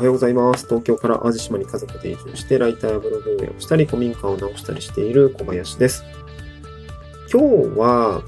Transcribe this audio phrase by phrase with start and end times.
[0.00, 0.64] はようございます。
[0.64, 6.04] 東京から淡路島に家族で移住して、ライターやブログ運営をしたり、古民家を直したりしている小林です。
[7.30, 8.22] 今日は、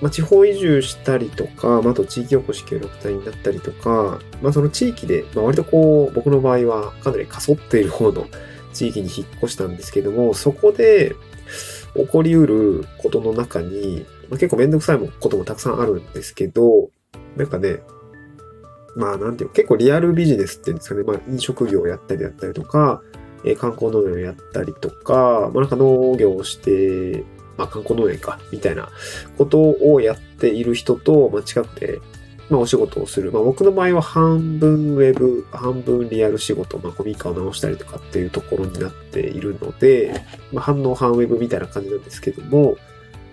[0.00, 8.28] まあ、地方移住したりとか、まあ、あと地域おこし協力隊になったりとか、まあ、その地域で、まあ、割とこう、僕の場合はかなりかそっている方の
[8.72, 11.16] 地域に引っ越したんですけども、そこで
[11.96, 16.90] 起こりうることの中に、まあ、結構めんどくさいこともたくさんあるんですけど、
[17.36, 17.80] なんかね、
[18.96, 23.02] まあなんていう結構リアルビジネスっていうんですかね、まあ飲食業をやったりだったりとか、
[23.44, 27.24] えー観光農園をやったりとか、まあなんか農業をして、
[27.56, 28.88] まあ観光農園か、みたいな
[29.36, 32.00] ことをやっている人と、まあ近くで、
[32.50, 33.32] まあお仕事をする。
[33.32, 42.76] まあ僕の場合は半分ウェブ、半分リアル仕事、まあコミカを直したりとかっていうところになっているので、まあ反応半ウェブみたいな感じなんですけども、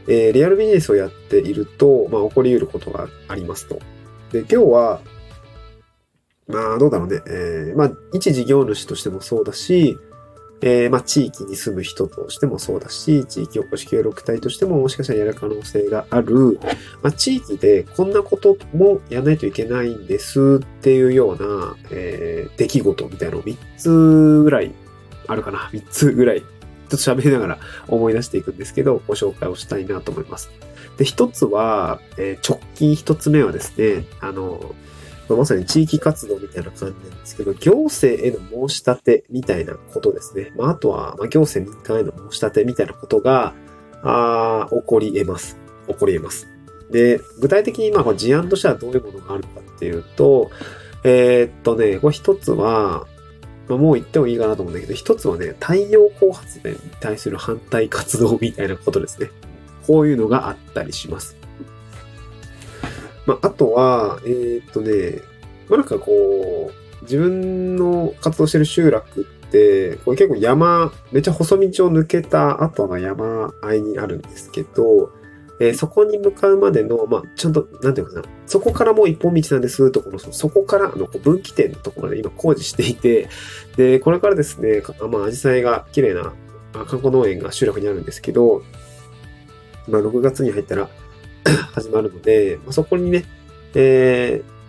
[0.07, 3.79] えーリアルビジネスをやっていると、まあ起こり得ることがありますと。
[4.31, 5.01] で、今日は、
[6.51, 7.21] まあ、どうだろうね。
[7.27, 9.97] えーまあ、一事業主としてもそうだし、
[10.63, 16.59] えーまあ、地域に住む人としてもそうだし、地域おこし協力隊としてももしかしたらやる可能性がある、
[17.01, 24.71] まあ、地域でこんなこともやらないといけないんですっていうような、えー出来事みたいなのを3つぐらい
[25.27, 25.69] あるかな。
[25.73, 30.51] 3つぐらい、ちょっと喋りながら思い出していくんですけど、ご紹介をしたいなと思います。
[30.97, 34.75] で、一つは、えー直近一つ目はですね、あの、
[35.37, 40.51] まさに地域活動みたいな感じなんですけど、行政への申し立てみたいなことですね。
[40.55, 43.53] まあ、あとは、ま、行政民間への申し立てみたいなことが、
[44.03, 45.57] あ起こり得ます。
[45.87, 46.47] 起こり得ます。
[46.91, 50.49] で、具体的に、まあ、事案としてはどういうものがあるかっていうと、
[51.03, 53.07] えーっとね、これ一つは、
[53.67, 59.31] まあ、もう言ってもいいかなと思うんだけど、一つはね、太陽光発電に対する反対活動みたいなことですね。
[59.87, 61.37] こういうのがあったりします。
[63.25, 65.21] まあ、あとは、えーっとね、
[65.69, 75.11] まあ、なんかこう、自分の活動してる集落って、これ結構山、めっちゃ細道を抜けた後の山あいにあるんですけど、
[75.59, 83.29] えーそこに向かうまでの、まあ、ちゃんと、なんていうかな、そこからもう一本道なんですところ、そこからの分岐点のところで今工事していて、
[83.77, 86.33] で、これからですね、まあ、アジサイが綺麗な
[86.73, 88.63] 観光農園が集落にあるんですけど、
[89.87, 90.89] まあ、6月に入ったら
[91.73, 93.25] 始まるので、まあ、そこにね、
[93.75, 94.61] えー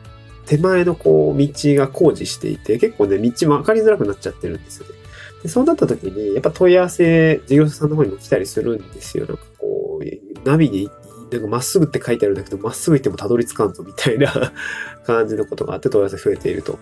[0.46, 4.94] 手前のこう、道が工事していて、結構ね、道も分かりづらくなっちゃってるんですよね。
[5.42, 9.26] で、そうなった時に、やっぱ問い合わせ、事業者さんの方にも来たりするんですよ。
[9.26, 10.90] なんかこう、ナビに、
[11.30, 14.52] なんかまっすぐって書いてあるんだけど、まっすぐ行ってもたどり着かんぞ、みたいな
[15.06, 16.78] 感じのことがあって問い合わせ増えていると。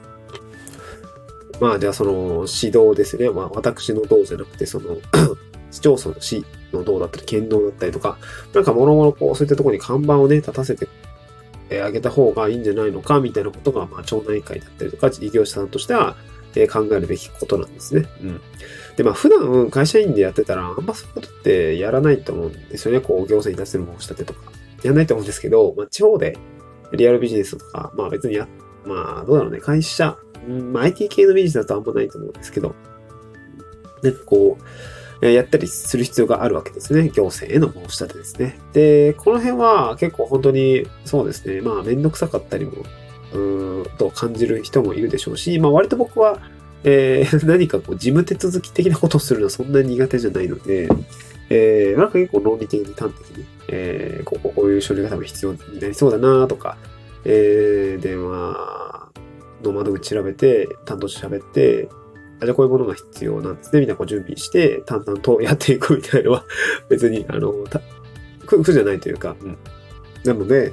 [1.60, 3.28] まあ、じゃあその、指導ですね。
[3.28, 4.96] まあ、私の道じゃなくて、その、
[5.70, 8.18] 市町村の市の道だったり、県道だったりとか、
[8.54, 10.88] なんかもろもろこう、そういったところに看板をね、立たせて
[11.70, 16.16] えーあげた方がいいんじゃないのか、みたいなことが、まあ、町内会だったりとか、事業者さんとしては、
[16.56, 18.06] えー考えるべきことなんですね。
[18.22, 18.40] うん。
[18.96, 23.00] で、まあ、普段会社員でやってたら、あんまそういうことってやらないと思うんですよね。
[23.00, 24.50] こう、行政に対する申し立てとか。
[24.82, 26.36] やらないと思うんですけど、まあ、地方で
[26.92, 28.48] リアルビジネスとか、まあ別にや、
[28.84, 30.16] まあ、どうだろうね、会社、
[30.48, 32.74] うん、まあ IT 系のビジネスだとあんまないと思うんですけど、
[34.02, 34.70] なんかこう、えー
[35.20, 37.10] やったりする必要があるわけですね。
[37.10, 38.58] 行政への申し立てですね。
[38.72, 41.60] で、この辺は結構本当にそうですね。
[41.60, 42.72] まあめんどくさかったりも、
[43.32, 46.40] うーんと感じる人もいるでしょうし、まあ割と僕は、
[46.84, 50.88] えー 何かこう事務手続き的なことをするのはそんなに苦手じゃないので、
[51.50, 56.78] えーなんか結構論理的に端的に、えーこうこうこういう処理が多分必要になりそうだなとか、
[57.26, 59.08] えー電話
[59.62, 61.88] の窓口調べて、担当者喋って、
[62.40, 63.80] あ、じゃあこういうものが必要なんですね。
[63.80, 66.44] みたいなこう準備して、淡々とやっていくみたいなのは、
[66.88, 67.80] 別に、あの、た
[68.46, 69.56] 苦苦じゃないというか、うん。
[70.24, 70.72] なので、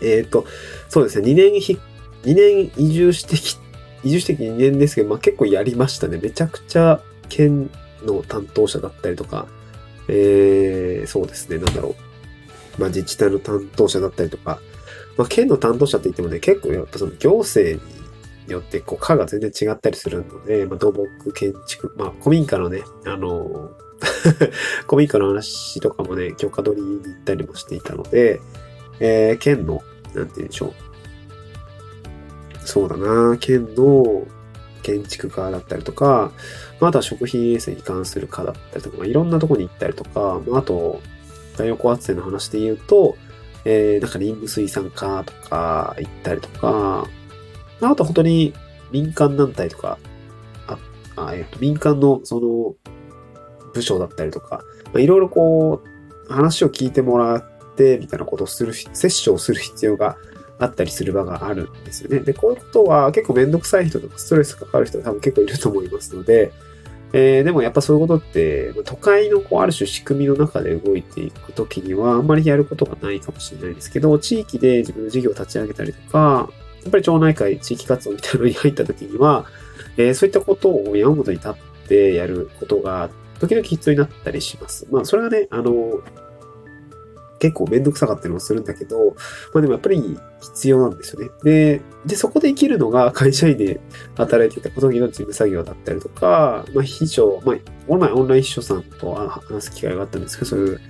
[0.00, 0.46] えっ、と、
[0.88, 1.78] そうですね、2年ひ、
[2.24, 3.58] 2年移住してき、
[4.04, 6.18] 移住してき2年ですけど、まあ結構やりましたね。
[6.22, 7.70] めちゃくちゃ県
[8.04, 9.46] の担当者だったりとか、
[10.08, 11.96] えー、そうですね、なんだろ
[12.78, 12.80] う。
[12.80, 14.60] まあ自治体の担当者だったりとか、
[15.16, 17.97] まあ県の担当者って言ってもね、結構やっぱその行政に
[18.48, 23.70] によって、こう、科が全然違ったりするので、まあ、土木、建築、まあ、古民家のね、あの、
[24.88, 28.40] 古民家の話とかもね、許可取りに行ったりもしていたので、
[29.00, 29.82] えー、県の、
[30.14, 30.72] なんて言うんでしょう。
[32.66, 34.26] そうだな、県の
[34.82, 36.32] 建築家だったりとか、
[36.80, 41.00] まあ、あとは食品衛生に関する課だったりとか、まあ、いろんなとこに行ったりとか、まあ、あと、
[41.52, 43.16] 太陽光発電の話で言うと、
[43.64, 47.06] えー、なんかリング水産課とか行ったりとか、
[47.80, 48.52] あ、あと本当に
[48.90, 49.98] 民間団体とか、
[51.16, 52.74] あ、えっ、と、民間のその
[53.74, 54.62] 部署だったりとか、
[54.94, 55.82] いろいろこ
[56.28, 57.44] う、話を聞いてもらっ
[57.76, 60.16] て、みたいなことをする、セッションをする必要が
[60.58, 62.20] あったりする場があるんですよね。
[62.20, 66.52] で、こういうことは結構めんどくさい人とかストレスかかる人多分結構いると思いますので、
[67.12, 76.50] えー、でもやっぱそういうことって、都会のこうある種仕組みの中で動いていくときにはあんまりやることがないかもしれないですけど、地域で自分の事業を立ち上げたりとか、
[76.88, 79.46] っぱり町内会、地域活動みたいなのに入ったときには、
[79.96, 81.54] えー、そういったことを山本に立っ
[81.88, 84.86] てやることが時々必要になったりします。
[84.90, 86.00] まあそれがね、あの、
[87.38, 89.14] 結構めんどくさかったりもするんだけど、
[89.54, 91.30] まあでもやっぱり必要なんですよね。
[91.42, 93.80] で、で、そこで生きるのが会社員で
[94.16, 97.56] 働いていた時の事務作業だったりとか、まあ秘書、まあ、
[97.86, 100.80] この前オンライン秘書さんと話す機会があったんですけど、そういう、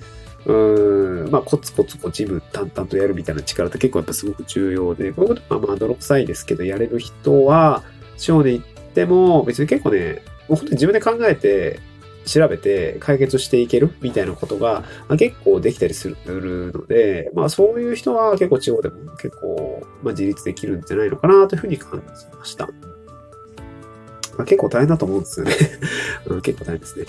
[0.47, 7.83] うん、まあコツコツこう事務淡々とやるみたいな力って結構やっぱすごく重要で、こういうことはまあ泥臭いですけど、やれる人は、
[8.17, 11.81] 地方で行っても別に結構ね、もう本当に自分で考えて、
[12.29, 22.67] 調べて解決していけるみたいなことが、あ、結構できたりするので、まあそういう人は結構地方でも結構、まあ、自立できるんじゃないのかなというふうに感じました。
[22.67, 25.53] まあ、結構大変だと思うんですよね
[26.43, 27.07] 結構大変ですね。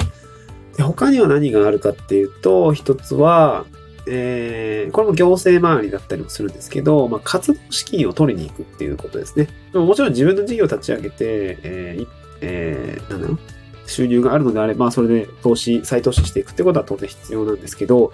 [0.80, 3.66] で他には何があるかっていうと、一つは、
[4.08, 9.50] えー、これも行政周りだったりもするんですけど、まあ、活動資金を取りに行くっていうことですね。
[9.74, 11.16] でももちろん自分の事業を立ち上げて、
[11.64, 12.08] えー
[12.40, 13.40] えー、なんだろう
[13.88, 18.14] 収入があるのであれば、それで投資、再投資していくってことは当然必要なんですけど、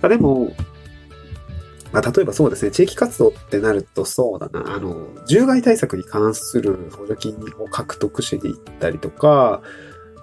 [0.00, 0.54] あでも、
[1.92, 9.60] まあ、例えばそうですね、地域活動ってなるとそうだな、あの、獣害対策に関する補助金を獲得しに行ったりとか、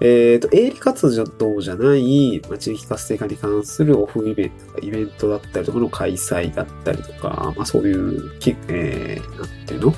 [0.04, 8.32] えっ、ー、と、営利活動じゃない、まあ、地域活性化に関するオフイベント、イベントだったりとかの開催だったりとか、まあそういう、
[8.68, 9.94] えー、なんていうの？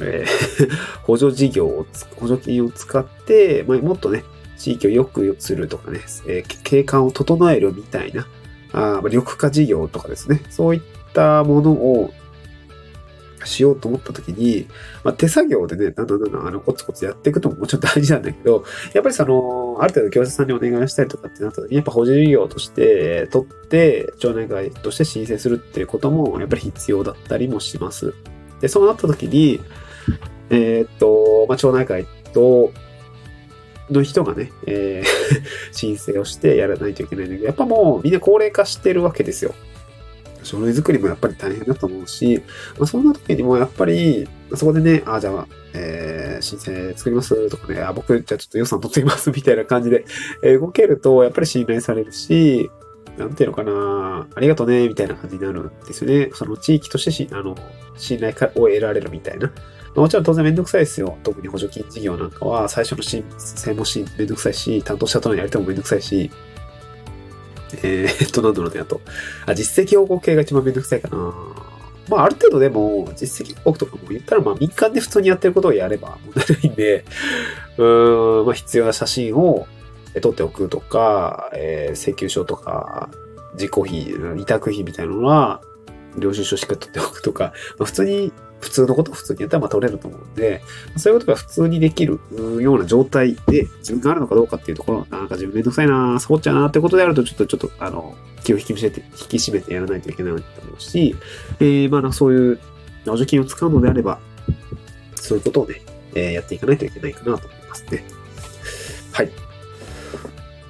[0.00, 0.70] えー、
[1.04, 1.86] 補助事業を、
[2.16, 4.24] 補助金を使って、まあ、もっとね、
[4.56, 8.26] 地域を良くするとかね、えー、景観を整えるみたいな、
[8.72, 10.80] あ緑化事業とかですね、そういっ
[11.12, 12.10] たものを
[13.46, 14.66] しようと思った時に、
[15.02, 18.64] まあ、手作業でね、だんだんだんだんあのコツコツやっていくとももちろん大事なんだけど、
[18.94, 28.14] やっぱりその、ある程度業者さんにお願いしたりとかってなった時に、やっぱ補助事業として取って、町内会として申請するっていうこともやっぱり必要だったりもします。
[28.60, 29.60] で、そうなった時に、
[30.50, 32.72] えー、っと、まあ、町内会と、
[33.90, 35.06] の人がね、えー、
[35.72, 39.54] 申請をしてやらないといけないんだけど、やっぱもうみんな高齢化してるわけですよ。
[40.44, 42.42] 書類作りもやっぱり大変だと思うし、
[42.78, 50.04] まあ、そんな時にもやっぱり、そこでね、あ、じゃあ、えー、申請作りますとかね、あ、僕、じゃあちょっと予算取ってきます みたいな感じで、
[50.42, 52.70] え、動けると、やっぱり信頼されるし、
[53.18, 56.30] なんていうのかな、ありがとね、みたいな感じになるんですよね。
[56.34, 57.56] その地域としてし、あの、
[57.96, 59.52] 信頼を得られるみたいな。
[59.94, 61.16] もちろん当然めんどくさいですよ。
[61.22, 66.30] 特に補助金事業なんかは、最初の申請もしめんどくさいし、担当者とのやりとりもめんどくさいし、
[67.82, 69.00] えー、っと、なんだろうね、あと、
[69.46, 71.34] あ、実績報告系が一番めんどくさいかな。
[72.08, 77.04] まあ、ある程度でも、実績報告とかも言ったら、まあ、民間で普通にやってることをやれば問題ないんで、
[77.78, 79.66] うーん、まあ、必要な写真を
[80.20, 83.10] 取っておくとか、えー、請求書とか、
[83.54, 85.60] 自己費、委託費みたいなのは、
[86.18, 88.32] 領収書しっかり取っておくとか、まあ、普通に
[88.64, 90.62] 普通のことを普通にやったらまあ取れると思うんで、
[90.96, 92.18] そういうことが普通にできる
[92.60, 101.14] ような状態で自分があるのかどうかっていうところ、なんか自分めんどくさいな、サボっちゃうなってことであると、ちょっとちょっと、あの、気を引き締めて、引き締めてやらないといけないと思うし、
[101.60, 102.58] えー、まあそういう
[103.04, 104.18] 補助金を使うのであれば、
[105.14, 105.82] そういうことをね、
[106.14, 108.04] えー、やっていかないといけないかなと思いますね。
[109.12, 109.30] はい。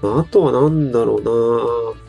[0.03, 2.04] まあ、あとはなんだろうな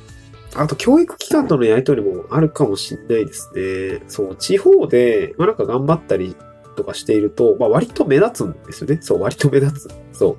[0.56, 4.04] あと、教育機関とのやりとりもあるかもしんないですね。
[4.08, 6.36] そう、地方で、まあなんか頑張ったり
[6.76, 9.00] とかしていると、まあ割と目立つんですよね。
[9.02, 9.90] そう、割と目立つ。
[10.14, 10.38] そ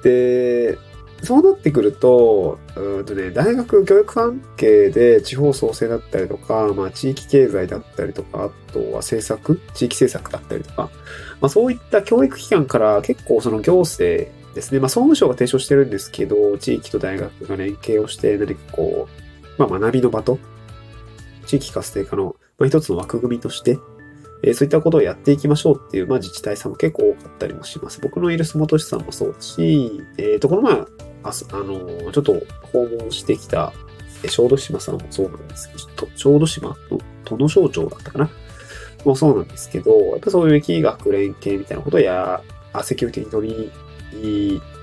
[0.00, 0.04] う。
[0.04, 0.78] で、
[1.22, 10.90] そうなってくると、うんとね、大学教育関係で地方創生だったりとか、まあ地域経済だったりとか、あとは政策、地域政策だったりとか、
[11.40, 14.80] まあそういった教育機関から結構その行政ですね。
[14.80, 19.08] まあ、総務省が提唱してるんですけど、地域と大学が連携をして、何かこ
[19.58, 20.38] う、まあ、学びの場と、
[21.46, 23.78] 地域活性化の、まあ、一つの枠組みとして、
[24.42, 28.00] えー、そういったことをやっていきましょうっていう、まあ、自治体さんも結構多かったりもします。
[28.00, 30.86] 僕のいる洲本市さんもそうだし、えっ、ー、と、この前、あ、
[31.24, 32.42] あの、ちょっと
[32.72, 33.72] 訪問してきた、
[34.22, 38.30] え小豆島さんもそうなんですけど、小豆島の殿省庁だったかな？
[39.04, 42.42] もうそうなんですけど、やっぱそういう疫学連携みたいなことや、
[42.82, 43.70] 積極的に取り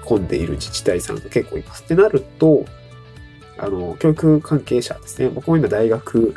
[0.03, 1.83] 込んでいる自治体さんが結構います。
[1.83, 2.65] ってなると、
[3.57, 5.29] あの、教育関係者ですね。
[5.29, 6.35] 僕も今大学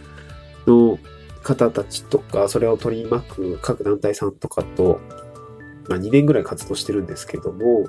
[0.66, 0.98] の
[1.42, 5.00] 方たちとか、それを取り巻く各団体さんとかと、
[5.88, 7.86] まあ2年ぐらい活動してるんですけども、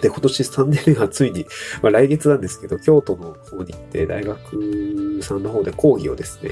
[0.00, 1.46] で、今年3年目がついに、
[1.82, 6.50] まあ来月なんですけど、京都の方に行って大学さんの方で講義をですね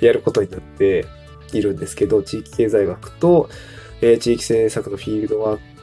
[0.00, 1.06] やることになって
[1.52, 3.48] いるんですけど、地域経済学と、
[4.00, 5.75] えー、地域政策のフィールドワーク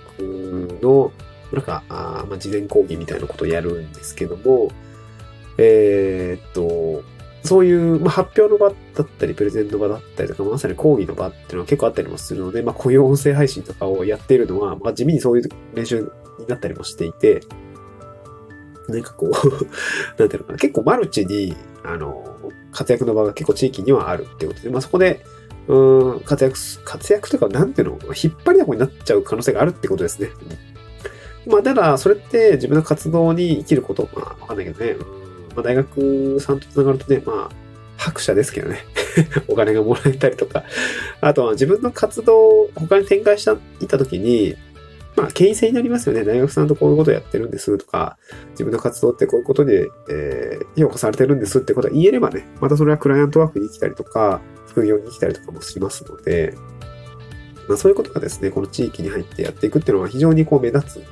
[0.83, 1.11] の、
[1.51, 4.69] なんか、あまあ、事前講義みたいなことをやるんですけども、
[5.57, 7.03] えー、っと、
[7.43, 17.41] そういう、まあ、発表の場だったり、プレゼント場だったりとか、まさに講義の場っていうのは結構あったりもするので、まあ、こういう音声配信とかをやっているのは、まあ、地味にそういう練習になったりもしていて、
[18.87, 19.31] なんかこう
[20.19, 22.23] なんていうのかな、結構マルチに、あの、
[22.71, 25.23] 活躍の場が結構地域にはあるっていうことで、まあ、そこで、
[25.67, 30.29] うん、活躍、活躍とか、なんていうの、引っ張りだこになっちゃう可能性があるってことですね。
[31.45, 34.95] まあ、ただ、それって自分の活動に生きること、まあ、わかんないけどね、
[35.55, 37.63] まあ、大学さんと繋がるとね、まあ、
[37.97, 38.79] 拍者ですけどね。
[39.47, 40.63] お金がもらえたりとか。
[41.21, 44.55] あとは自分の活動を他に展開した、いたときに、
[45.15, 46.23] まあ、権威性になりますよね。
[46.23, 48.17] 大学さんとこういうことやってるんですとか、
[48.51, 56.55] 自分の活動ってこういうことで、えー、評価されてるんですってことは言えればね、またそれはクライアントワークに来たりとか、副業に来たりとかもしますので、
[57.67, 61.03] まあ、そういうことがですね、この地域に入ってやっていくっていうのは非常にこう目立つ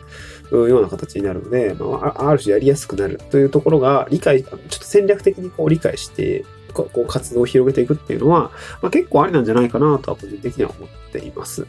[0.52, 1.86] ような形になるので、ま
[2.18, 11.66] あ、ある種やりやすくなるというところが理解、ちょっと戦略的にこう理解して、こう活動を広げていくっていうのは、まあ、結構ありなんじゃないかなとは個人的には思っています。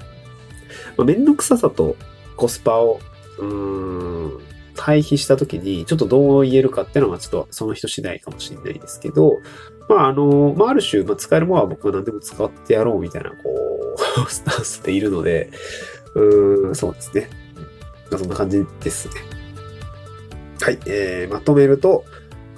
[0.97, 1.97] まあ、めんどくささと
[2.37, 3.01] コスパを、
[3.39, 4.41] うーん、
[4.75, 9.41] 対比したときに、ちょっとどう言えるかっていうのは、ちょっとその人次第かもしれないですけど、
[9.89, 13.52] まあ、あの、まあ、ある種、まあ、使えるものは僕は何でも使ってやろうみたいな、こう、
[14.29, 15.51] スタンスでいるので、
[16.15, 17.29] うーん、そうですね。
[18.11, 19.15] ま、そんな感じですね。
[20.61, 22.05] はい、えー、まとめると、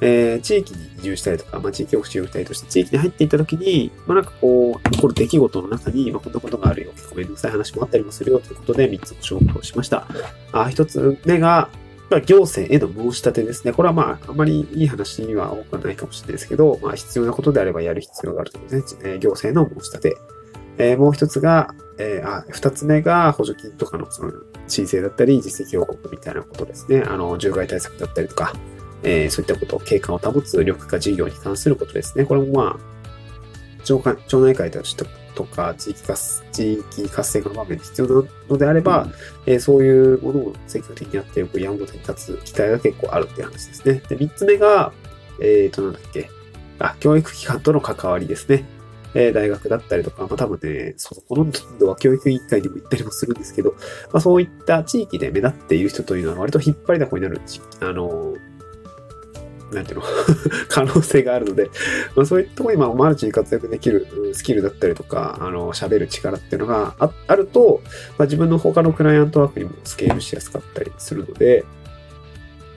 [0.01, 6.93] えー、地域に移住したりとか、まあ、地域おこしをしたりとして地域に入っていったときに、まあ、なんかこう、起こる出来事の中に、まあ、こんなことがあるよ。
[6.93, 10.07] 結構めんどくさい話もあったりもするよということで、3つご紹介をしました。
[10.53, 11.71] あ1つ目が、
[12.11, 13.73] まあ、行政への申し立てですね。
[13.73, 19.19] これはまあ、あまりいい話には多くはないかもしれないですけど、まあ、必要なことであればやる必要があると思うんですね。
[19.21, 20.17] 行政の申し立て。
[20.79, 24.33] えー、もう一つが、えー、あ、二つ目が補助金とかのその
[24.67, 27.03] 申請だったり、実績報告みたいなことですね。
[27.07, 28.53] あの、獣害対策だったりとか、
[29.03, 32.25] えー、そういったこと、景観を保つ緑化事業に関することですね。
[32.25, 32.95] これもまあ、
[33.85, 35.05] 町町内会として
[35.35, 39.13] とか地域活、地域活性化の場面で必要なのであれば、うん、
[39.47, 44.03] えー、そういうものを積極的にやっておく、山本に立つ機会が結構あるっていう話ですね。
[44.09, 44.93] で、三つ目が、
[45.41, 46.31] えっ、ー、と、なんだっけ、
[46.79, 48.65] あ、教育機関との関わりですね。
[49.15, 53.75] えー、大学だったりとか、まあ多分ね、そう、この度は教育委員会にも行ったりもするんですけど、
[54.13, 57.41] まあそういった地域で目立っている人というのは割と引っ張りだこになる、
[57.81, 58.35] あの
[59.73, 60.05] なんていうの？
[60.69, 61.71] 可能性があるので、
[62.15, 67.83] まあ、そういうところにまあマルチに活躍できるスキルだったりとか、あの、喋る力っていうのがああると、
[68.19, 71.65] まあ、自分の他のクライアントワークにもスケールしやすかったりするので、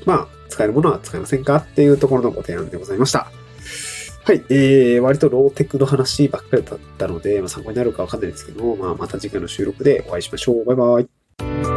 [0.06, 3.32] まあ、使えるものは使えませんかっていうところのご提案でございました。
[4.28, 4.44] はい。
[4.50, 10.66] えー、割とローテクの話ばっかりだったので、まあ、参考になるかわかんないですけど、まあ、また次回の収録でお会いしましょう。
[10.66, 11.77] バイバイ。